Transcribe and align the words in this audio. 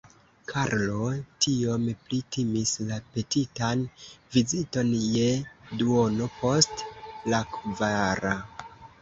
Karlo 0.51 1.09
tiom 1.45 1.83
pli 2.05 2.21
timis 2.35 2.71
la 2.87 2.97
petitan 3.17 3.83
viziton 4.37 4.91
je 5.19 5.29
duono 5.83 6.31
post 6.41 6.83
la 7.35 7.45
kvara. 7.55 8.35